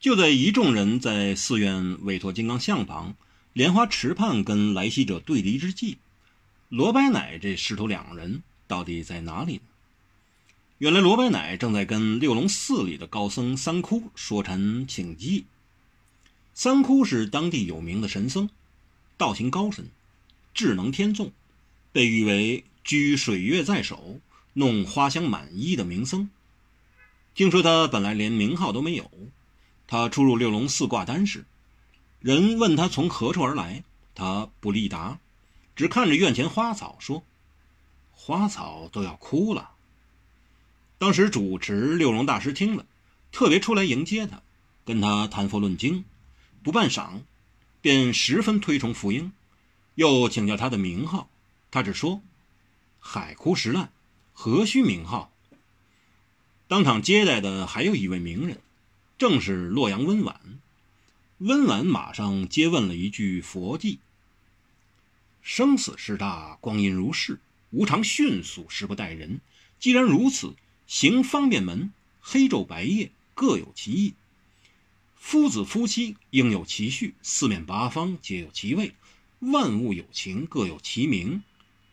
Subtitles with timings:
[0.00, 3.16] 就在一众人在寺院委托金刚像旁
[3.52, 5.96] 莲花池畔跟来袭者对敌之际，
[6.68, 9.62] 罗白乃这师徒两人到底在哪里呢？
[10.78, 15.42] 原来罗白乃正在跟六龙寺里的高僧三窟说禅请偈。
[16.54, 18.48] 三窟是当地有名的神僧，
[19.16, 19.86] 道行高深，
[20.54, 21.32] 智能天纵，
[21.90, 24.20] 被誉为居水月在手、
[24.52, 26.30] 弄花香满衣的名僧。
[27.34, 29.10] 听说他本来连名号都没有。
[29.88, 31.46] 他出入六龙寺挂单时，
[32.20, 33.82] 人问他从何处而来，
[34.14, 35.18] 他不立答，
[35.74, 37.24] 只看着院前花草说
[38.12, 39.70] ：“花草都要枯了。”
[40.98, 42.84] 当时主持六龙大师听了，
[43.32, 44.42] 特别出来迎接他，
[44.84, 46.04] 跟他谈佛论经，
[46.62, 47.20] 不半晌，
[47.80, 49.32] 便十分推崇福音，
[49.94, 51.30] 又请教他的名号，
[51.70, 52.20] 他只说
[53.00, 53.90] ：“海枯石烂，
[54.34, 55.32] 何须名号？”
[56.68, 58.60] 当场接待的还有一位名人。
[59.18, 60.60] 正是洛阳温婉，
[61.38, 63.98] 温婉马上接问了一句佛偈
[65.42, 69.40] ：“生死事大，光阴如逝，无常迅速，时不待人。
[69.80, 70.54] 既然如此，
[70.86, 74.14] 行方便门，黑昼白夜各有其意。
[75.16, 78.94] 夫子夫妻应有其序，四面八方皆有其位。
[79.40, 81.42] 万物有情，各有其名。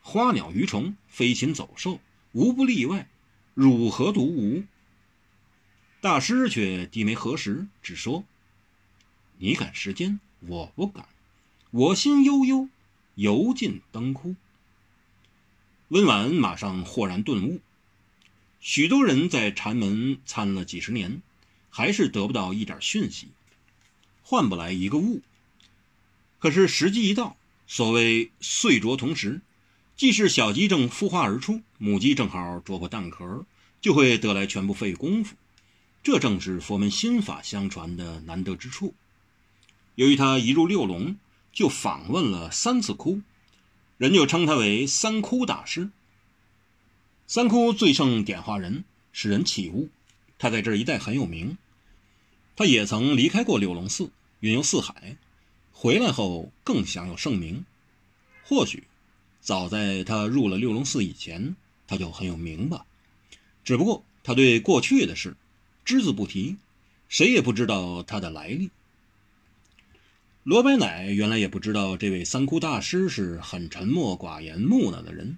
[0.00, 2.00] 花鸟鱼虫，飞禽走兽，
[2.32, 3.10] 无不例外。
[3.52, 4.64] 汝何独无？”
[6.00, 8.24] 大师却低眉合十，只说
[9.36, 11.06] ：“你赶时间，我不赶。
[11.70, 12.70] 我心悠悠，
[13.16, 14.34] 油尽灯枯。”
[15.88, 17.60] 温婉马上豁然顿悟：
[18.60, 21.20] 许多人在禅门参了几十年，
[21.68, 23.28] 还是得不到一点讯息，
[24.22, 25.20] 换不来一个悟。
[26.38, 29.42] 可是时机一到，所谓岁着同时，
[29.98, 33.44] 既是小鸡正孵化而出，母鸡正好啄破蛋壳，
[33.82, 35.36] 就会得来全不费功夫。
[36.02, 38.94] 这正是佛门心法相传的难得之处。
[39.96, 41.16] 由于他一入六龙，
[41.52, 43.20] 就访问了三次窟，
[43.98, 45.90] 人就称他为三窟大师。
[47.26, 49.90] 三窟最胜点化人，使人起悟。
[50.38, 51.58] 他在这一带很有名。
[52.56, 55.18] 他也曾离开过六龙寺，云游四海，
[55.70, 57.66] 回来后更享有盛名。
[58.44, 58.84] 或许，
[59.42, 61.56] 早在他入了六龙寺以前，
[61.86, 62.86] 他就很有名吧。
[63.64, 65.36] 只不过他对过去的事。
[65.84, 66.56] 只字不提，
[67.08, 68.70] 谁也不知道他的来历。
[70.42, 75.36] 罗白乃原来也不知道这位三窟大师是很沉默寡言、木讷的人。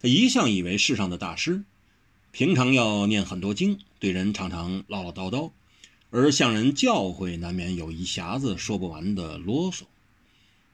[0.00, 1.64] 他一向以为世上的大师，
[2.30, 5.50] 平常要念很多经，对人常常唠唠叨叨，
[6.10, 9.82] 而向人教诲难免有一匣子说不完的啰嗦。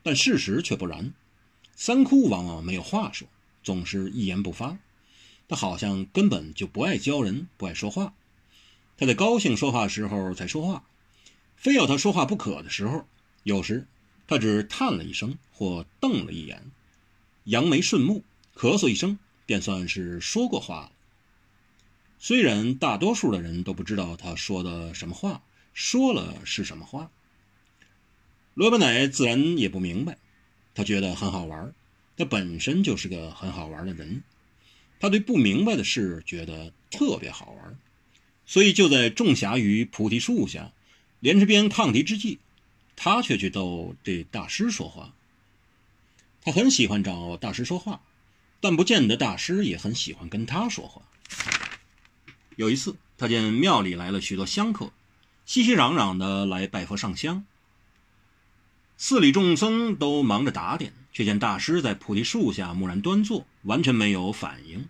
[0.03, 1.13] 但事实却不然，
[1.75, 3.29] 三窟往往没有话说，
[3.63, 4.79] 总是一言不发。
[5.49, 8.13] 他好像根本就不爱教人，不爱说话。
[8.99, 10.85] 他在高兴说话时候才说话，
[11.57, 13.07] 非要他说话不可的时候，
[13.45, 13.87] 有时
[14.27, 16.71] 他只叹了一声或瞪了一眼，
[17.45, 18.25] 扬眉顺目，
[18.57, 19.17] 咳嗽一声，
[19.47, 20.93] 便算是说过话了。
[22.19, 25.43] 虽然大多数的人都不知道他说的什么话，
[25.73, 27.13] 说了是什么话，
[28.55, 30.19] 罗伯奶自然也不明白。
[30.75, 31.73] 他觉得很好玩，
[32.17, 34.25] 他本身就是个很好玩的人，
[34.99, 37.79] 他对不明白的事觉得特别好玩。
[38.49, 40.73] 所以就在众侠于菩提树下，
[41.21, 42.39] 连池边抗敌之际，
[42.97, 45.13] 他却去逗这大师说话。
[46.43, 48.01] 他很喜欢找大师说话，
[48.59, 51.03] 但不见得大师也很喜欢跟他说话。
[52.57, 54.91] 有一次，他见庙里来了许多香客，
[55.45, 57.45] 熙熙攘攘的来拜佛上香。
[58.97, 64.89] 寺里众僧都忙着打点，却见大师在菩提树下木然端坐，完全没有反应。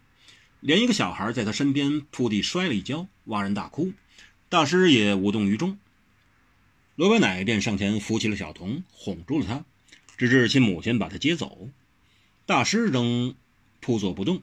[0.61, 3.93] 连一个小孩在他身边扑地摔了一跤，哇然大哭，
[4.49, 5.79] 大师也无动于衷。
[6.97, 9.65] 罗白奶便上前扶起了小童，哄住了他，
[10.17, 11.69] 直至其母亲把他接走。
[12.45, 13.37] 大师仍
[13.81, 14.43] 扑坐不动。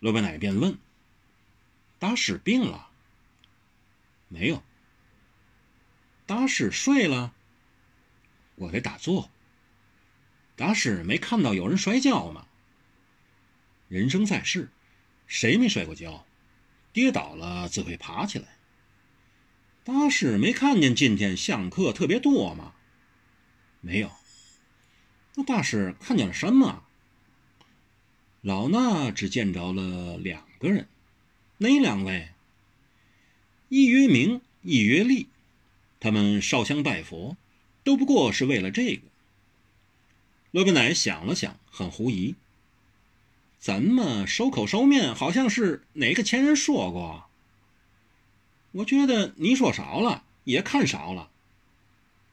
[0.00, 0.76] 罗白奶便问
[2.00, 2.88] ：“大师病了
[4.26, 4.60] ？”“没有。
[6.26, 7.32] ”“大师睡了
[8.56, 9.30] ？”“我在打坐。
[10.56, 12.46] ”“大师没看到有人摔跤吗
[13.86, 14.68] ？”“人生在世。”
[15.32, 16.26] 谁没摔过跤？
[16.92, 18.58] 跌倒了自会爬起来。
[19.82, 22.74] 大师没看见今天香客特别多吗？
[23.80, 24.12] 没有。
[25.34, 26.84] 那大师看见了什么？
[28.42, 30.86] 老衲只见着了两个人。
[31.56, 32.28] 哪两位？
[33.70, 35.28] 一曰明，一曰利。
[35.98, 37.38] 他们烧香拜佛，
[37.82, 39.02] 都不过是为了这个。
[40.50, 42.34] 罗宾乃想了想，很狐疑。
[43.62, 45.14] 怎么收口收面？
[45.14, 47.26] 好像是哪个前人说过。
[48.72, 50.24] 我觉得你说少了。
[50.42, 51.30] 也看少了。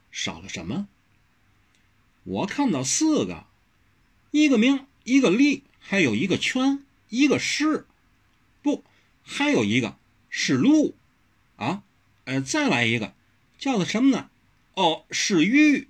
[0.09, 0.87] 少了什么？
[2.23, 3.45] 我看到四个，
[4.31, 7.85] 一个名，一个利，还有一个圈，一个是，
[8.63, 8.83] 不，
[9.21, 9.99] 还有一个
[10.31, 10.95] 是路，
[11.57, 11.83] 啊，
[12.25, 13.13] 呃，再来一个，
[13.59, 14.31] 叫做什么呢？
[14.73, 15.89] 哦，是玉。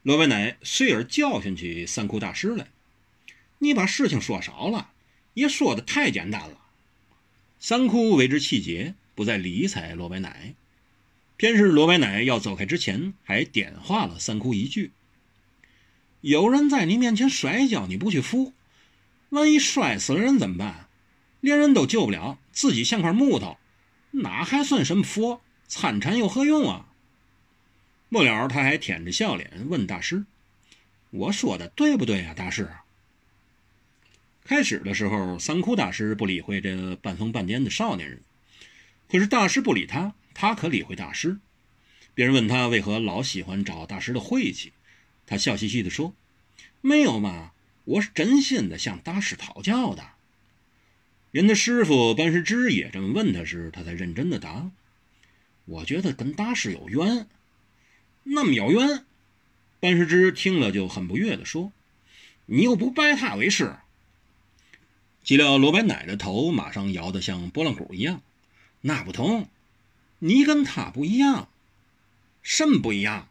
[0.00, 2.68] 罗白奶随而教训起三窟大师来
[3.62, 4.90] ：“你把事情说少了，
[5.34, 6.58] 也说的太简单了。”
[7.60, 10.54] 三窟为之气结，不再理睬罗白奶。
[11.36, 14.90] 偏是罗白奶要走开之前，还点化了三窟一句。
[16.22, 18.52] 有人在你面前摔跤，你不去扶，
[19.28, 20.88] 万一摔死了人怎么办？
[21.40, 23.58] 连人都救不了，自己像块木头，
[24.10, 25.40] 哪还算什么佛？
[25.68, 26.86] 参禅有何用啊？
[28.08, 30.26] 末了，他还舔着笑脸问大师
[31.10, 32.68] ：“我说的对不对啊，大师？”
[34.44, 38.20] 开始的时候，三窟大师不理会这半疯半癫的少年人，
[39.08, 41.38] 可是大师不理他，他可理会大师。
[42.14, 44.72] 别人问他为何老喜欢找大师的晦气。
[45.26, 46.14] 他笑嘻嘻地说
[46.82, 47.52] ：“没有嘛，
[47.84, 50.04] 我是真心的向大师讨教的。”
[51.30, 54.70] 人的师傅班师之也这么问他时，他才认真的答
[55.64, 57.28] ：“我觉得跟大师有缘。”
[58.24, 59.04] 那么有缘。
[59.80, 61.72] 班师之听了就很不悦地说
[62.46, 63.76] ：“你又不拜他为师。”
[65.24, 68.22] 岂料罗白奶的头马上摇得像拨浪鼓一样
[68.82, 69.48] ：“那不同，
[70.18, 71.48] 你跟他不一样，
[72.42, 73.28] 什么不一样？”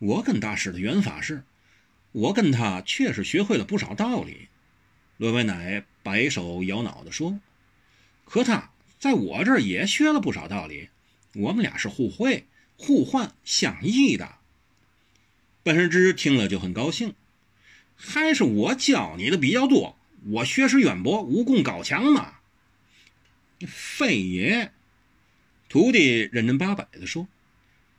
[0.00, 1.44] 我跟大师的缘法是，
[2.12, 4.48] 我跟他确实学会了不少道理。
[5.18, 7.38] 罗白奶摆手摇脑袋说
[8.24, 10.88] ：“可他在我这儿也学了不少道理，
[11.34, 12.46] 我们俩是互惠、
[12.76, 14.36] 互换、相益的。”
[15.62, 17.14] 半世之听了就很高兴，
[17.94, 22.34] 还是我教你的比较多，我学识渊博，武功高强嘛。
[23.66, 24.72] 非也，
[25.68, 27.28] 徒弟认真八百的说：“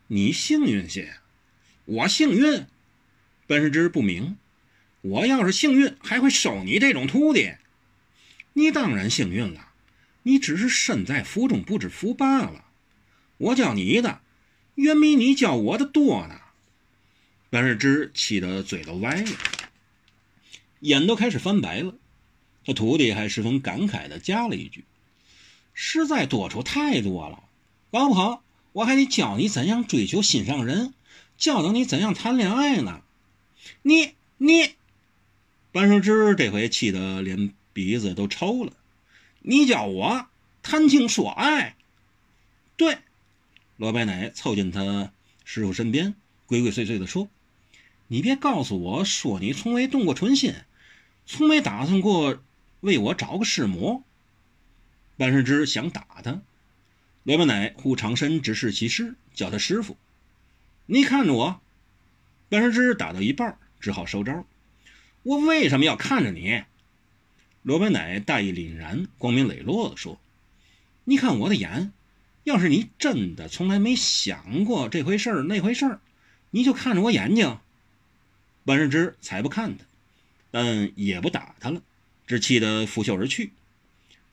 [0.07, 1.17] 你幸运些。”
[1.85, 2.65] 我幸运，
[3.45, 4.37] 本世之不明。
[5.01, 7.55] 我要是幸运，还会收你这种徒弟。
[8.53, 9.73] 你当然幸运了，
[10.21, 12.65] 你只是身在福中不知福罢了。
[13.37, 14.21] 我教你的，
[14.75, 16.39] 远比你教我的多呢。
[17.49, 19.37] 本世之气得嘴都歪了，
[20.79, 21.95] 眼都开始翻白了。
[22.65, 24.85] 他徒弟还十分感慨地加了一句
[25.73, 27.43] ：“实在多出太多了，
[27.91, 30.93] 搞不好我还得教你怎样追求心上人。”
[31.35, 33.01] 教导你怎样谈恋爱呢？
[33.81, 34.75] 你你，
[35.71, 38.71] 班胜之这回气得连鼻子都抽了。
[39.39, 40.27] 你教我
[40.61, 41.75] 谈情说爱？
[42.77, 42.99] 对，
[43.77, 45.11] 罗白奶凑近他
[45.43, 46.13] 师傅身边，
[46.45, 47.27] 鬼鬼祟祟地说
[48.07, 50.53] ：“你别告诉我说你从未动过春心，
[51.25, 52.41] 从没打算过
[52.83, 54.03] 为我找个师母。”
[55.17, 56.41] 班胜之想打他，
[57.23, 59.97] 罗白奶护长身直视其师，叫他师傅。
[60.85, 61.61] 你看着我，
[62.49, 64.45] 半世之打到一半，只好收招。
[65.23, 66.63] 我为什么要看着你？
[67.61, 70.19] 罗白奶大义凛然、光明磊落地说
[71.05, 71.93] ：“你看我的眼，
[72.43, 76.01] 要是你真的从来没想过这回事儿那回事儿，
[76.49, 77.57] 你就看着我眼睛。”
[78.65, 79.85] 半世之才不看他，
[80.51, 81.81] 但也不打他了，
[82.27, 83.51] 只气得拂袖而去。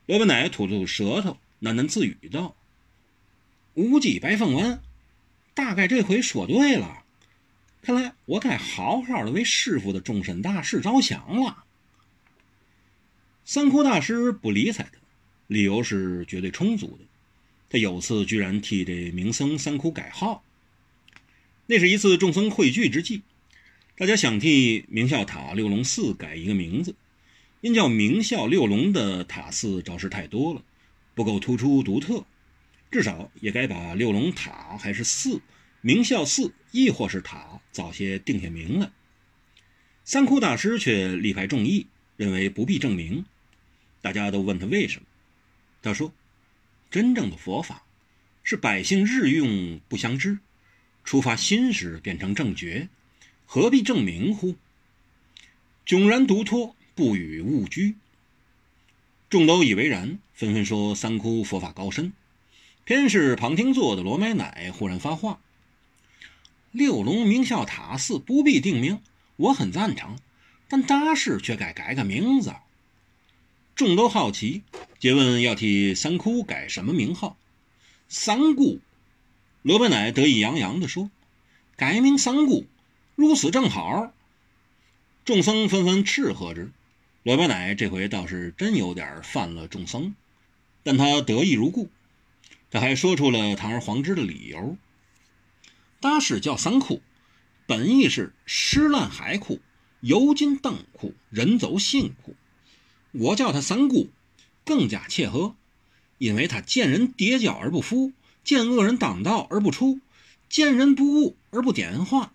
[0.06, 2.56] 罗白奶吐吐舌头，喃喃自语道
[3.74, 4.82] ：“无忌白凤丸。”
[5.54, 7.04] 大概这回说对了，
[7.82, 11.64] 看来我该好好的为师傅的终身大事着想了。
[13.44, 14.98] 三窟大师不理睬他，
[15.48, 17.04] 理由是绝对充足的。
[17.68, 20.44] 他有次居然替这名僧三窟改号，
[21.66, 23.22] 那是一次众僧汇聚之际，
[23.96, 26.94] 大家想替明孝塔六龙寺改一个名字，
[27.60, 30.62] 因叫明孝六龙的塔寺招式太多了，
[31.14, 32.24] 不够突出独特。
[32.90, 35.40] 至少也该把六龙塔还是寺、
[35.80, 38.90] 明孝寺，亦或是塔，早些定下名来。
[40.04, 41.86] 三窟大师却力排众议，
[42.16, 43.24] 认为不必证明。
[44.00, 45.06] 大家都问他为什么，
[45.82, 46.12] 他说
[46.90, 47.84] ：“真正的佛法
[48.42, 50.38] 是百姓日用不相知，
[51.04, 52.88] 触发心时变成正觉，
[53.44, 54.56] 何必证明乎？
[55.86, 57.96] 迥然独托，不与物居。”
[59.30, 62.12] 众都以为然，纷纷说三窟佛法高深。
[62.84, 65.40] 偏是旁听座的罗买乃忽然发话
[66.72, 69.00] ：“六龙明孝塔寺不必定名，
[69.36, 70.18] 我很赞成，
[70.68, 72.54] 但大师却该改个名字。”
[73.76, 74.62] 众都好奇，
[74.98, 77.38] 皆问要替三窟改什么名号。
[78.08, 78.80] 三姑，
[79.62, 81.10] 罗白乃得意洋洋地说
[81.76, 82.66] ：“改名三姑，
[83.14, 84.12] 如此正好。”
[85.24, 86.72] 众僧纷纷斥喝之。
[87.22, 90.14] 罗白奶这回倒是真有点犯了众僧，
[90.82, 91.90] 但他得意如故。
[92.70, 94.78] 他还说出了堂而皇之的理由：
[96.00, 97.02] 大师叫三窟，
[97.66, 99.60] 本意是石烂海窟、
[100.00, 102.34] 油尽灯枯、人走心窟。
[103.12, 104.08] 我叫他三姑，
[104.64, 105.54] 更加切合，
[106.16, 108.12] 因为他见人跌跤而不服，
[108.42, 110.00] 见恶人挡道而不出，
[110.48, 112.32] 见人不悟而不点化，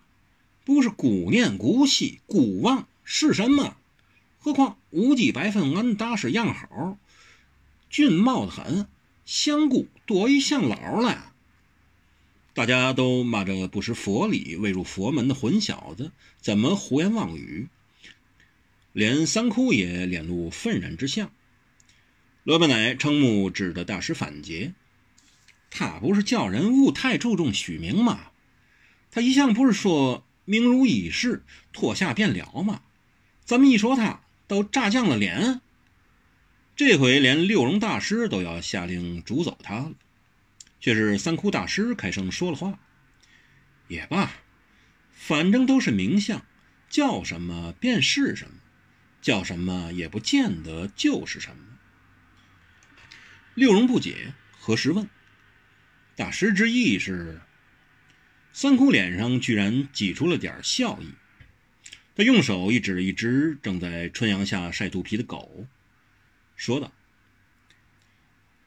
[0.64, 3.76] 不是孤念孤惜孤忘是什么？
[4.46, 7.00] 何况无极百分俺大师样好，
[7.90, 8.86] 俊貌的很，
[9.24, 11.32] 香菇多于像老了。
[12.54, 17.66] 大家都骂着不识佛理、未入佛门的混小子，怎么胡言妄语？
[18.92, 21.32] 连三窟也脸露愤然之相。
[22.44, 24.74] 罗本乃瞠目指着大师反诘
[25.70, 28.28] ：“他不是叫人物太注重虚名吗？
[29.10, 32.82] 他一向不是说名如衣饰，脱下便了吗？
[33.44, 35.60] 怎么一说他，都炸酱了脸？
[36.74, 39.92] 这回连六荣大师都要下令逐走他了。
[40.78, 42.78] 却是三窟大师开声说了话
[43.88, 44.30] ：“也罢，
[45.10, 46.44] 反正都是名相，
[46.88, 48.54] 叫什么便是什么。”
[49.22, 51.56] 叫什么也不见得就是什么。
[53.54, 55.08] 六荣不解，何时问？
[56.14, 57.40] 大师之意是？
[58.52, 61.08] 三窟脸上居然挤出了点笑意。
[62.16, 65.66] 他用手一指一只正在春阳下晒肚皮的狗，
[66.56, 66.90] 说道：“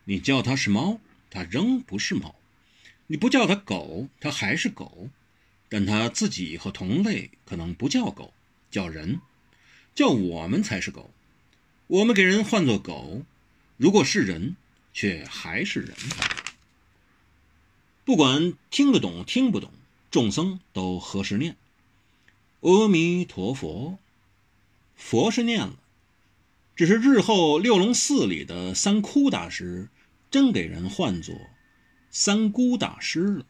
[0.06, 1.02] 你叫它是猫，
[1.32, 2.36] 它仍不是猫；
[3.08, 5.10] 你不叫它狗，它还是狗。
[5.68, 8.34] 但它自己和同类可能不叫狗，
[8.70, 9.20] 叫人。”
[9.96, 11.12] 叫我们才是狗，
[11.88, 13.26] 我们给人唤作狗，
[13.76, 14.56] 如果是人，
[14.94, 15.94] 却还是人。
[18.06, 19.74] 不管听得懂听不懂，
[20.10, 21.58] 众僧都合十念
[22.62, 24.00] ：“阿弥陀佛。”
[24.96, 25.80] 佛是念了，
[26.76, 29.88] 只是日后六龙寺里的三窟大师，
[30.30, 31.36] 真给人唤作
[32.10, 33.46] 三姑大师了。